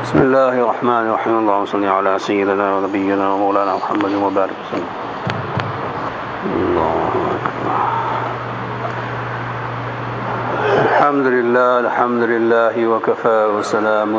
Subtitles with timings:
[0.00, 1.38] بسم الله الرحمن الرحيم.
[1.38, 4.88] اللهم صل على سيدنا ونبينا ومولانا محمد وبارك وسلم.
[6.56, 7.76] الله أكبر.
[10.88, 14.12] الحمد لله الحمد لله وكفى وسلام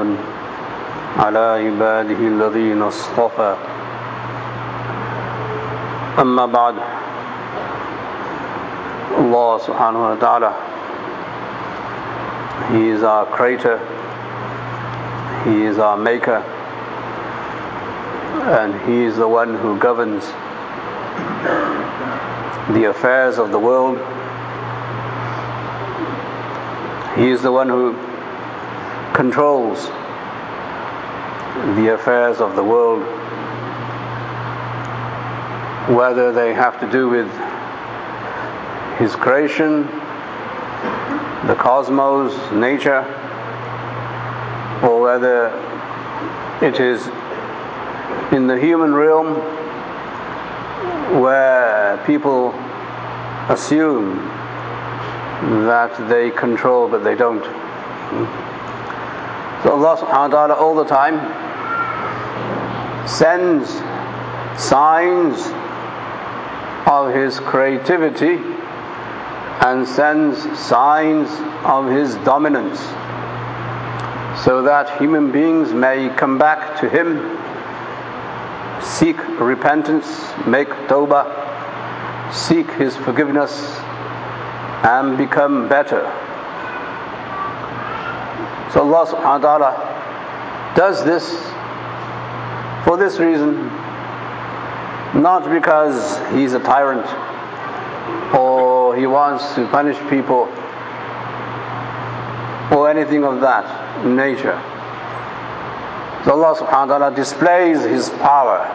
[1.20, 3.54] على عباده الذين اصطفى.
[6.22, 6.76] أما بعد
[9.62, 10.52] subhanahu wa ta'ala
[12.70, 13.80] He is our creator.
[15.44, 16.44] He is our maker
[18.42, 20.24] and He is the one who governs
[22.74, 23.98] the affairs of the world.
[27.18, 27.94] He is the one who
[29.14, 29.88] controls
[31.76, 33.02] the affairs of the world,
[35.90, 37.30] whether they have to do with
[38.98, 39.84] His creation,
[41.48, 43.04] the cosmos, nature,
[45.02, 45.48] whether
[46.62, 47.08] it is
[48.32, 49.34] in the human realm
[51.22, 52.52] where people
[53.50, 54.18] assume
[55.66, 57.44] that they control but they don't.
[59.64, 61.18] So Allah subhanahu wa ta'ala all the time
[63.08, 63.70] sends
[64.62, 65.52] signs
[66.88, 68.38] of His creativity
[69.62, 71.30] and sends signs
[71.66, 72.80] of His dominance
[74.44, 77.38] so that human beings may come back to Him,
[78.82, 80.08] seek repentance,
[80.48, 83.52] make tawbah, seek His forgiveness,
[84.84, 86.02] and become better.
[88.74, 91.30] So Allah subhanahu wa ta'ala does this
[92.84, 93.68] for this reason,
[95.22, 97.06] not because He's a tyrant
[98.34, 100.50] or He wants to punish people
[102.72, 104.60] or anything of that nature.
[106.24, 108.66] So Allah subhanahu wa ta'ala displays His power,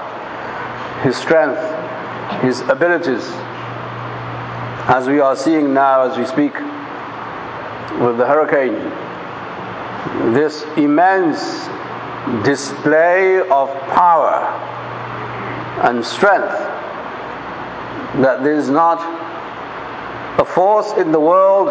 [1.02, 1.60] His strength,
[2.42, 3.22] His abilities,
[4.88, 6.54] as we are seeing now as we speak
[8.00, 8.74] with the hurricane.
[10.32, 11.66] This immense
[12.44, 14.42] display of power
[15.86, 16.52] and strength
[18.22, 18.98] that there is not
[20.40, 21.68] a force in the world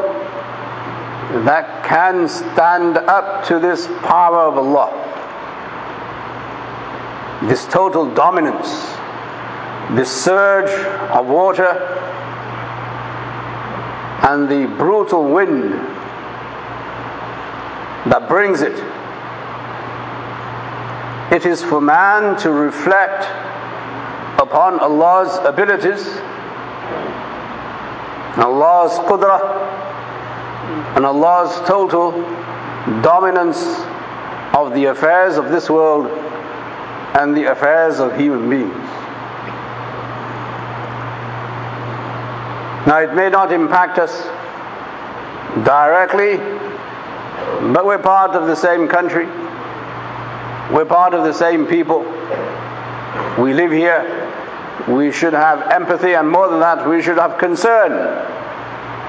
[1.43, 4.89] that can stand up to this power of Allah.
[7.49, 8.69] This total dominance,
[9.97, 10.71] this surge
[11.11, 11.73] of water,
[14.29, 15.73] and the brutal wind
[18.05, 18.73] that brings it.
[21.33, 23.25] It is for man to reflect
[24.39, 26.07] upon Allah's abilities,
[28.37, 29.64] Allah's qudrah,
[30.95, 32.11] and Allah's total
[33.01, 33.61] dominance
[34.55, 36.07] of the affairs of this world
[37.15, 38.73] and the affairs of human beings.
[42.87, 44.23] Now, it may not impact us
[45.65, 46.37] directly,
[47.73, 49.25] but we're part of the same country,
[50.71, 52.03] we're part of the same people,
[53.39, 54.21] we live here.
[54.87, 57.91] We should have empathy, and more than that, we should have concern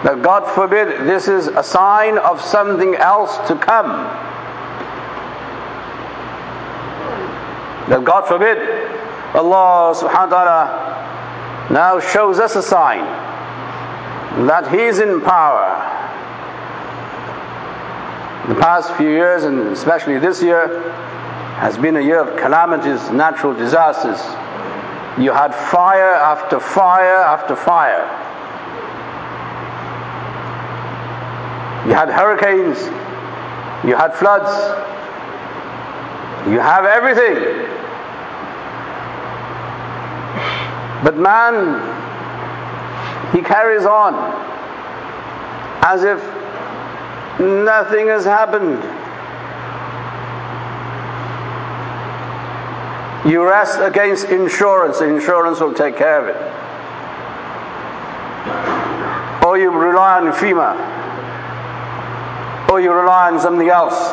[0.04, 3.90] that God forbid this is a sign of something else to come.
[7.88, 8.58] That God forbid
[9.34, 13.04] Allah subhanahu wa ta'ala now shows us a sign
[14.46, 15.92] that He is in power.
[18.48, 20.92] The past few years, and especially this year,
[21.58, 24.20] has been a year of calamities, natural disasters.
[25.18, 28.25] You had fire after fire after fire.
[31.86, 32.78] You had hurricanes,
[33.86, 34.50] you had floods,
[36.50, 37.36] you have everything.
[41.04, 41.80] But man,
[43.32, 44.14] he carries on
[45.84, 46.18] as if
[47.38, 48.82] nothing has happened.
[53.30, 56.36] You rest against insurance, insurance will take care of it.
[59.44, 60.95] Or you rely on FEMA,
[62.78, 64.12] you rely on something else.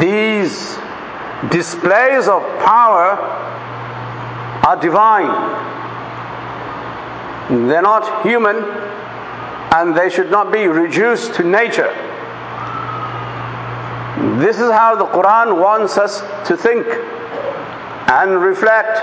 [0.00, 0.78] These
[1.50, 3.18] displays of power
[4.64, 5.28] are divine.
[7.68, 8.56] They're not human
[9.74, 11.92] and they should not be reduced to nature.
[14.38, 18.96] This is how the Quran wants us to think and reflect.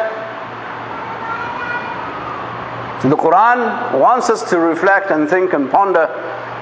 [3.03, 6.07] The Quran wants us to reflect and think and ponder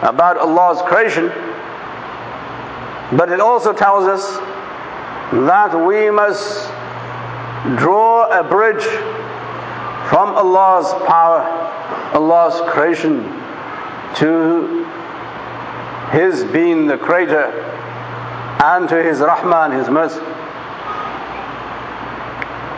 [0.01, 1.31] about Allah's creation
[3.11, 4.37] But it also tells us
[5.47, 6.67] that we must
[7.77, 8.83] draw a bridge
[10.09, 11.41] from Allah's power,
[12.13, 13.23] Allah's creation,
[14.15, 14.85] to
[16.11, 17.45] His being the creator
[18.63, 20.19] and to His Rahman, His mercy.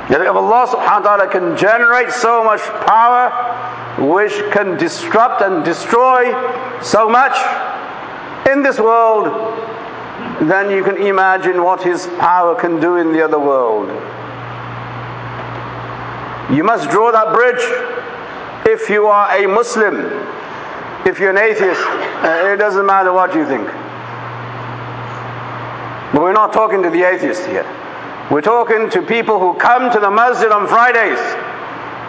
[0.10, 3.30] That if Allah subhanahu wa ta'ala can generate so much power
[3.98, 6.32] which can disrupt and destroy
[6.82, 7.36] so much
[8.50, 9.28] in this world,
[10.42, 13.90] then you can imagine what His power can do in the other world.
[16.56, 17.62] You must draw that bridge
[18.66, 19.96] if you are a Muslim.
[21.06, 23.68] If you're an atheist, uh, it doesn't matter what you think.
[26.12, 27.66] But we're not talking to the atheist here.
[28.32, 31.20] We're talking to people who come to the masjid on Fridays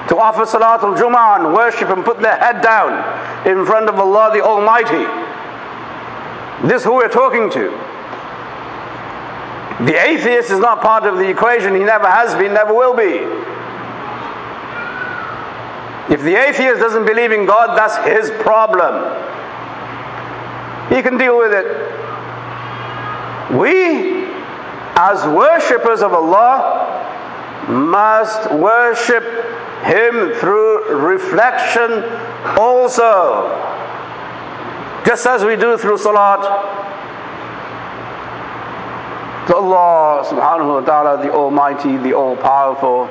[0.08, 4.31] to offer Salatul Jum'ah and worship and put their head down in front of Allah
[4.32, 5.06] the Almighty.
[6.67, 7.70] This is who we're talking to.
[9.85, 11.75] The atheist is not part of the equation.
[11.75, 13.25] He never has been, never will be.
[16.12, 18.94] If the atheist doesn't believe in God, that's his problem.
[20.93, 21.67] He can deal with it.
[23.56, 24.20] We
[25.00, 29.25] as worshippers of Allah, must worship
[29.83, 32.03] Him through reflection
[32.57, 33.62] also.
[35.06, 36.41] Just as we do through Salat.
[39.47, 43.07] To Allah subhanahu wa ta'ala, the Almighty, the All Powerful,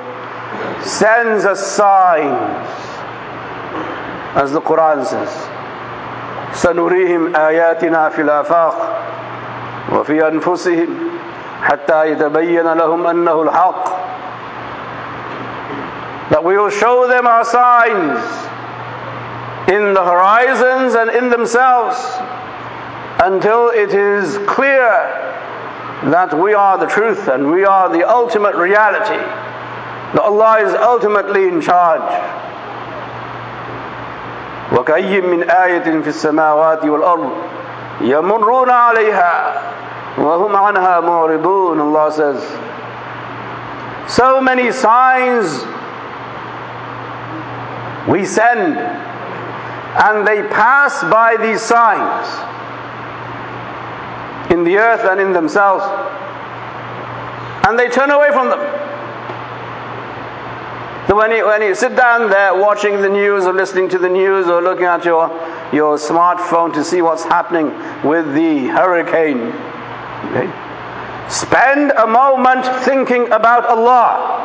[0.83, 2.35] sends us signs,
[4.35, 5.31] as the Quran says.
[6.55, 8.75] سنريهم آياتنا في الآفاق
[9.93, 10.87] وفي أنفسهم
[11.63, 13.98] حتى يتبين لهم أنه الحق
[16.40, 18.18] that we will show them our signs
[19.68, 21.98] in the horizons and in themselves
[23.22, 24.88] until it is clear
[26.08, 29.20] that we are the truth and we are the ultimate reality,
[30.14, 32.08] that Allah is ultimately in charge.
[34.72, 37.32] وَكَأَيِّن من آية في السماوات والأرض
[38.00, 39.62] يمرون عليها
[40.18, 42.56] وهم عنها معرضون Allah says
[44.08, 45.66] so many signs
[48.08, 52.26] we send and they pass by these signs
[54.50, 55.84] in the earth and in themselves
[57.66, 58.60] and they turn away from them.
[61.08, 64.08] So when you, when you sit down there watching the news or listening to the
[64.08, 65.28] news or looking at your,
[65.72, 67.66] your smartphone to see what's happening
[68.04, 69.52] with the hurricane,
[70.30, 70.50] Okay?
[71.28, 74.39] Spend a moment thinking about Allah.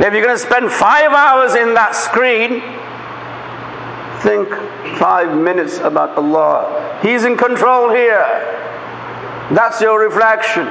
[0.00, 2.62] If you're going to spend five hours in that screen,
[4.22, 4.48] think
[4.98, 6.98] five minutes about Allah.
[7.02, 8.24] He's in control here.
[9.50, 10.66] That's your reflection.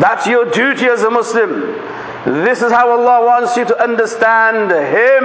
[0.00, 1.72] That's your duty as a Muslim.
[2.44, 5.24] This is how Allah wants you to understand Him.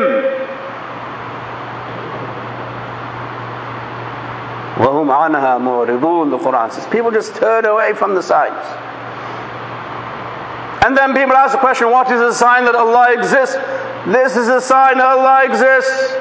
[4.81, 6.87] وَهُمْ عَنْهَا مُعْرِضُونَ The Quran says.
[6.87, 8.84] People just turn away from the signs.
[10.86, 13.56] And then people ask the question, what is a sign that Allah exists?
[14.06, 16.14] This is a sign that Allah exists.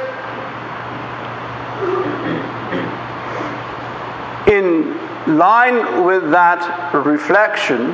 [4.48, 7.92] In line with that reflection,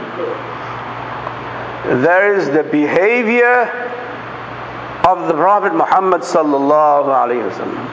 [2.02, 3.64] there is the behavior
[5.06, 7.84] of the Prophet Muhammad sallallahu alaihi wasallam.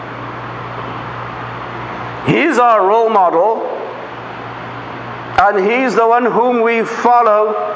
[2.29, 3.67] He's our role model,
[5.41, 7.75] and He's the one whom we follow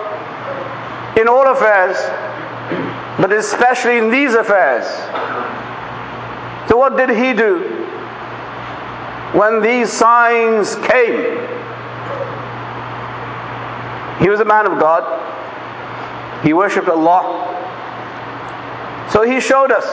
[1.17, 1.97] in all affairs,
[3.19, 4.87] but especially in these affairs.
[6.69, 7.59] So, what did He do
[9.33, 11.39] when these signs came?
[14.21, 15.03] He was a man of God,
[16.45, 17.49] he worshipped Allah.
[19.11, 19.87] So, He showed us.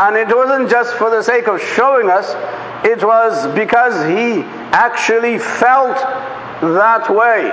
[0.00, 2.34] And it wasn't just for the sake of showing us,
[2.86, 4.40] it was because he
[4.72, 5.96] actually felt
[6.62, 7.50] that way.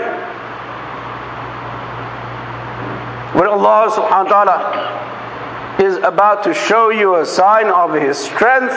[3.37, 8.73] When Allah subhanahu wa ta'ala is about to show you a sign of His strength,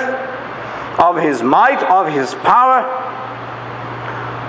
[1.00, 2.84] of His might, of His power,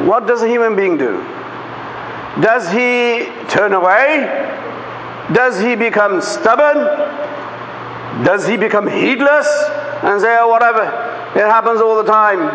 [0.06, 1.24] what does a human being do?
[2.42, 4.28] Does he turn away?
[5.32, 6.84] Does he become stubborn?
[8.26, 9.48] Does he become heedless
[10.04, 10.84] and say, oh, whatever,
[11.36, 12.52] it happens all the time.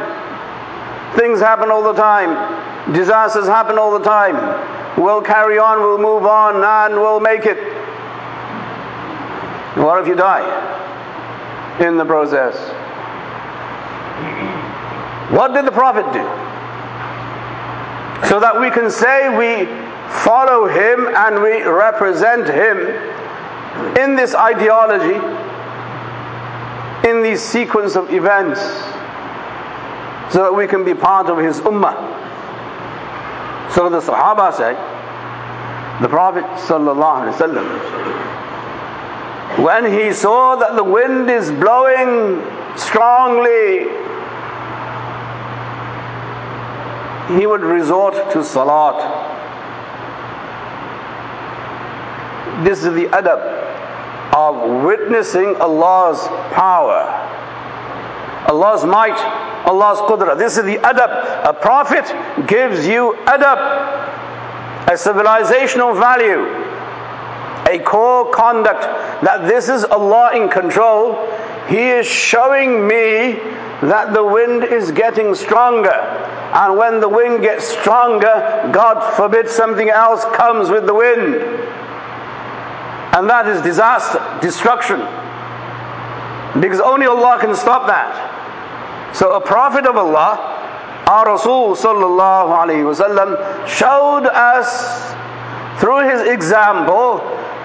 [1.16, 2.92] Things happen all the time.
[2.92, 4.36] Disasters happen all the time.
[4.96, 7.58] We'll carry on, we'll move on, and we'll make it.
[9.76, 10.44] What if you die
[11.80, 12.56] in the process?
[15.30, 16.24] What did the Prophet do?
[18.28, 19.66] So that we can say we
[20.22, 22.78] follow him and we represent him
[23.98, 25.16] in this ideology,
[27.06, 28.60] in this sequence of events,
[30.32, 31.94] so that we can be part of his ummah.
[33.72, 34.74] So the Sahaba say,
[36.02, 37.64] the Prophet ﷺ,
[39.64, 42.42] when he saw that the wind is blowing
[42.76, 43.88] strongly,
[47.38, 49.24] he would resort to salat.
[52.62, 53.40] This is the adab
[54.34, 57.04] of witnessing Allah's power,
[58.48, 59.16] Allah's might,
[59.66, 60.36] Allah's qudra.
[60.36, 61.44] This is the adab.
[61.48, 62.04] A prophet
[62.46, 64.05] gives you adab
[64.87, 66.47] a civilizational value,
[67.69, 68.83] a core conduct
[69.23, 71.14] that this is Allah in control.
[71.69, 73.33] He is showing me
[73.83, 75.90] that the wind is getting stronger.
[75.90, 81.35] And when the wind gets stronger, God forbid something else comes with the wind.
[83.16, 85.00] And that is disaster, destruction.
[86.61, 89.14] Because only Allah can stop that.
[89.14, 90.55] So a prophet of Allah
[91.06, 95.14] our Rasul sallallahu alayhi wasallam showed us
[95.80, 97.18] through his example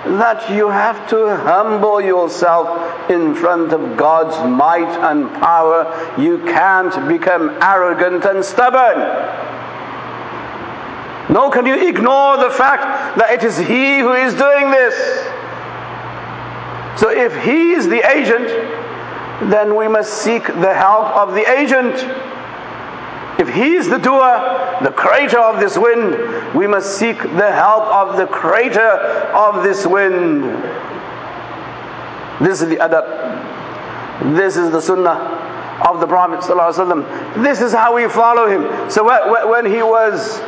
[0.05, 5.85] that you have to humble yourself in front of God's might and power.
[6.19, 8.97] You can't become arrogant and stubborn.
[11.31, 14.95] Nor can you ignore the fact that it is He who is doing this.
[16.99, 18.47] So if He is the agent,
[19.51, 21.95] then we must seek the help of the agent.
[23.39, 27.83] If He is the doer, the creator of this wind, we must seek the help
[27.83, 28.79] of the creator
[29.33, 30.43] of this wind.
[32.39, 34.35] This is the adab.
[34.35, 35.41] This is the sunnah
[35.87, 36.41] of the Prophet.
[37.43, 38.89] This is how we follow him.
[38.89, 39.03] So
[39.49, 40.39] when he was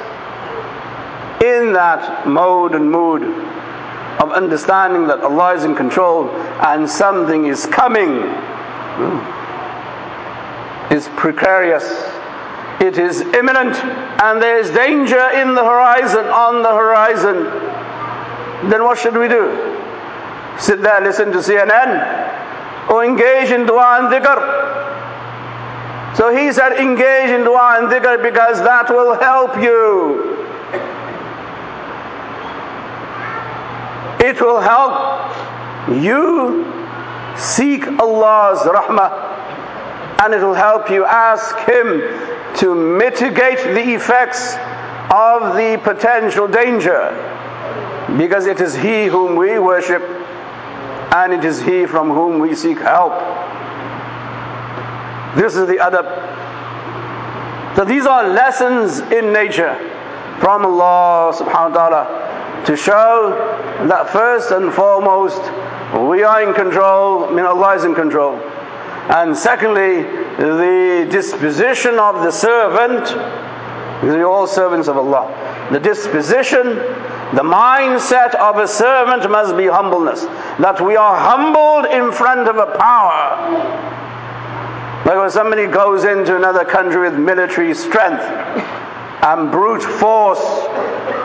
[1.43, 3.23] in that mode and mood
[4.21, 6.29] of understanding that Allah is in control
[6.61, 8.21] and something is coming,
[8.95, 9.19] hmm,
[10.93, 12.12] is precarious
[12.81, 13.75] it is imminent
[14.23, 17.43] and there is danger in the horizon, on the horizon,
[18.69, 19.51] then what should we do?
[20.59, 24.61] Sit there, listen to CNN, or engage in dua and dhikr?
[26.15, 30.31] So he said, engage in dua and dhikr because that will help you.
[34.19, 35.35] It will help
[35.89, 36.65] you
[37.37, 39.33] seek Allah's rahmah
[40.23, 44.55] and it will help you ask Him to mitigate the effects
[45.11, 47.11] of the potential danger
[48.17, 50.01] because it is He whom we worship
[51.13, 53.13] and it is He from whom we seek help.
[55.35, 56.05] This is the adab.
[57.75, 59.73] So these are lessons in nature
[60.39, 63.33] from Allah subhanahu wa ta'ala to show
[63.87, 65.41] that first and foremost
[66.07, 68.37] we are in control, I mean Allah is in control.
[69.09, 70.03] And secondly,
[70.37, 75.27] the disposition of the servant, because we're all servants of Allah.
[75.71, 76.75] The disposition,
[77.35, 80.23] the mindset of a servant must be humbleness.
[80.59, 83.91] That we are humbled in front of a power.
[85.05, 90.39] Like when somebody goes into another country with military strength and brute force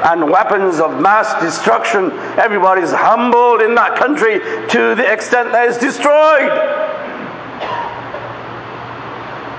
[0.05, 5.79] and weapons of mass destruction, everybody's humbled in that country to the extent that it's
[5.79, 6.88] destroyed.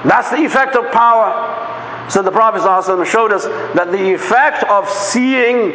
[0.06, 1.68] That's the effect of power.
[2.10, 2.62] So the Prophet
[3.06, 5.74] showed us that the effect of seeing,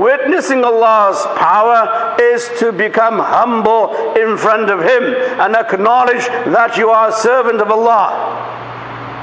[0.00, 5.02] witnessing Allah's power is to become humble in front of Him
[5.40, 6.24] and acknowledge
[6.54, 8.50] that you are a servant of Allah.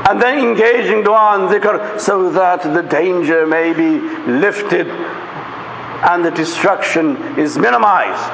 [0.09, 6.31] And then engaging dua and dhikr so that the danger may be lifted and the
[6.31, 8.33] destruction is minimized.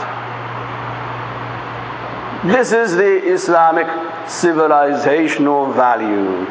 [2.48, 3.88] This is the Islamic
[4.26, 6.46] civilizational value.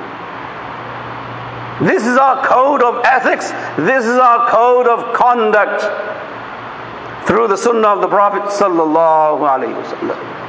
[1.87, 3.51] This is our code of ethics.
[3.77, 5.83] This is our code of conduct
[7.27, 10.45] through the Sunnah of the Prophet sallallahu alaihi wasallam.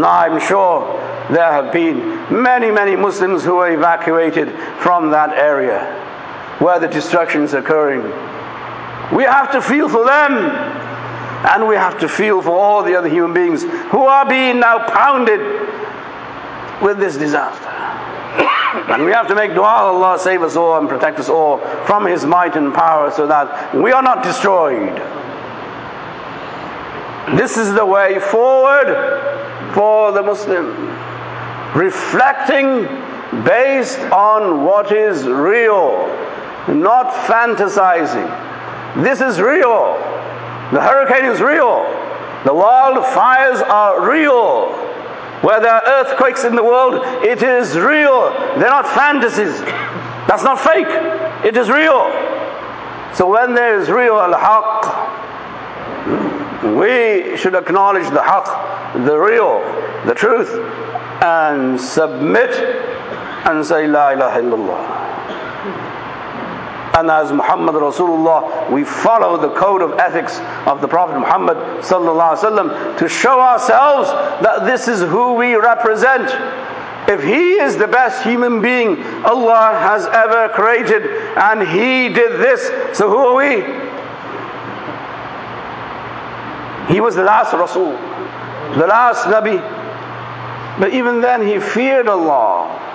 [0.00, 1.00] Now I'm sure
[1.30, 1.98] there have been
[2.42, 4.50] many, many Muslims who were evacuated
[4.80, 5.84] from that area
[6.58, 8.02] where the destruction is occurring.
[9.14, 10.32] We have to feel for them
[11.46, 14.86] and we have to feel for all the other human beings who are being now
[14.88, 15.40] pounded
[16.82, 17.68] with this disaster.
[18.92, 22.06] and we have to make dua, Allah save us all and protect us all from
[22.06, 24.96] His might and power so that we are not destroyed.
[27.36, 30.66] This is the way forward for the Muslim.
[31.74, 32.84] Reflecting
[33.44, 36.06] based on what is real
[36.68, 39.02] not fantasizing.
[39.02, 39.94] This is real.
[40.72, 41.84] The hurricane is real.
[42.44, 44.85] The wildfires are real.
[45.46, 48.30] Where there are earthquakes in the world, it is real.
[48.58, 49.60] They're not fantasies.
[50.26, 50.88] That's not fake.
[51.46, 52.10] It is real.
[53.14, 54.82] So when there is real al-haq,
[56.76, 59.60] we should acknowledge the haq, the real,
[60.04, 60.50] the truth,
[61.22, 62.50] and submit
[63.46, 65.05] and say La ilaha illallah.
[66.96, 73.08] And as Muhammad Rasulullah, we follow the code of ethics of the Prophet Muhammad to
[73.08, 74.08] show ourselves
[74.42, 76.30] that this is who we represent.
[77.06, 81.04] If He is the best human being Allah has ever created,
[81.36, 83.62] and He did this, so who are we?
[86.94, 87.92] He was the last Rasul,
[88.78, 89.60] the last Nabi.
[90.78, 92.85] But even then, he feared Allah.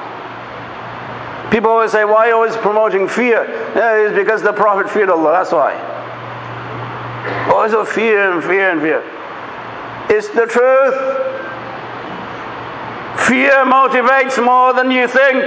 [1.51, 3.43] People always say, why are you always promoting fear?
[3.75, 5.75] Yeah, it's because the Prophet feared Allah, that's why.
[7.51, 9.03] Always a fear and fear and fear.
[10.09, 10.95] It's the truth.
[13.27, 15.43] Fear motivates more than you think.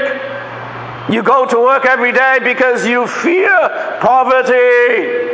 [1.10, 5.32] You go to work every day because you fear poverty.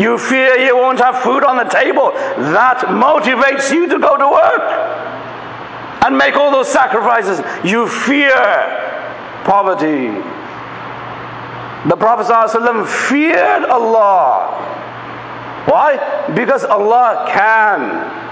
[0.00, 2.12] You fear you won't have food on the table.
[2.12, 4.87] That motivates you to go to work
[6.04, 7.40] and make all those sacrifices.
[7.64, 8.34] You fear
[9.44, 10.08] poverty.
[11.88, 14.76] The Prophet ﷺ feared Allah.
[15.66, 16.32] Why?
[16.34, 18.26] Because Allah can.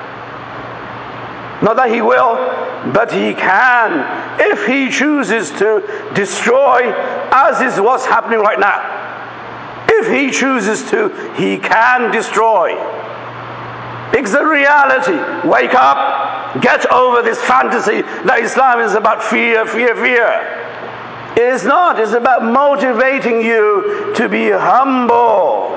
[1.63, 2.37] Not that He will,
[2.93, 6.93] but He can if He chooses to destroy,
[7.33, 9.87] as is what's happening right now.
[9.89, 12.75] If He chooses to, He can destroy.
[14.13, 15.49] It's the reality.
[15.49, 16.26] Wake up.
[16.61, 20.67] Get over this fantasy that Islam is about fear, fear, fear.
[21.37, 22.01] It is not.
[22.01, 25.77] It's about motivating you to be humble,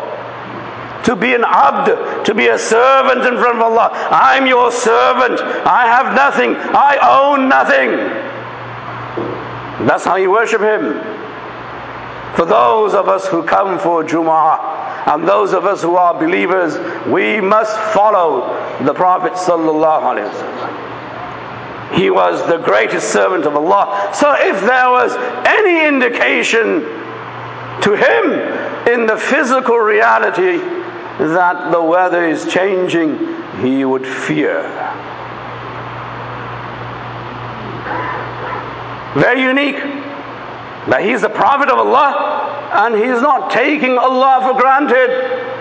[1.04, 3.90] to be an abd, to be a servant in front of Allah.
[4.10, 5.42] I'm your servant.
[5.68, 6.56] I have nothing.
[6.56, 7.92] I own nothing.
[9.86, 11.02] That's how you worship Him.
[12.36, 14.79] For those of us who come for Jum'ah
[15.10, 18.42] and those of us who are believers, we must follow
[18.86, 21.96] the Prophet sallallahu alaihi wasallam.
[21.96, 24.12] He was the greatest servant of Allah.
[24.14, 25.16] So if there was
[25.48, 26.82] any indication
[27.82, 30.58] to him in the physical reality
[31.18, 33.18] that the weather is changing,
[33.62, 34.62] he would fear.
[39.16, 39.99] Very unique
[40.90, 45.58] that he's the Prophet of Allah and he's not taking Allah for granted.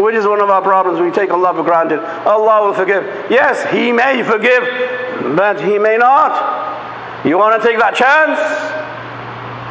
[0.00, 1.00] Which is one of our problems.
[1.00, 2.00] We take Allah for granted.
[2.26, 3.04] Allah will forgive.
[3.30, 7.24] Yes, He may forgive, but He may not.
[7.24, 8.38] You want to take that chance?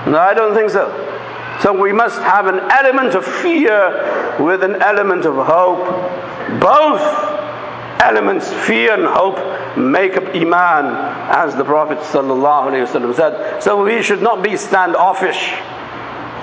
[0.07, 0.87] No, I don't think so.
[1.61, 6.59] So we must have an element of fear with an element of hope.
[6.61, 7.01] Both
[8.03, 9.37] elements, fear and hope,
[9.77, 10.85] make up Iman,
[11.31, 13.63] as the Prophet ﷺ said.
[13.63, 15.53] So we should not be standoffish.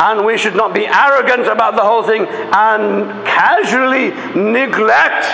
[0.03, 5.27] And we should not be arrogant about the whole thing and casually neglect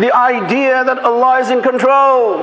[0.00, 2.38] the idea that Allah is in control.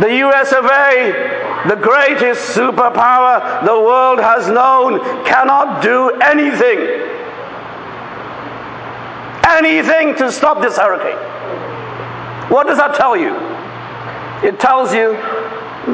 [0.00, 6.80] The US of A, the greatest superpower the world has known, cannot do anything.
[9.46, 11.33] Anything to stop this hurricane.
[12.48, 13.34] What does that tell you?
[14.46, 15.12] It tells you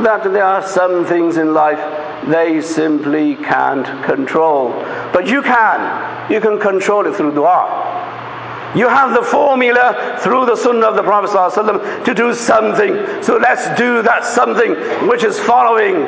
[0.02, 1.78] that there are some things in life
[2.28, 4.70] they simply can't control.
[5.12, 6.30] But you can.
[6.30, 7.88] You can control it through dua.
[8.74, 13.22] You have the formula through the sunnah of the Prophet ﷺ to do something.
[13.22, 14.74] So let's do that something
[15.08, 16.02] which is following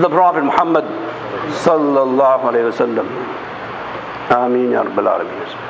[0.00, 0.84] the Prophet Muhammad
[1.64, 3.08] sallallahu alayhi wa sallam.
[4.30, 5.67] Ameen ya Rabbal Alameen.